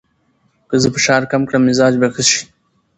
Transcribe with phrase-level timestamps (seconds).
[0.69, 2.41] که زه فشار کم کړم، مزاج به ښه شي.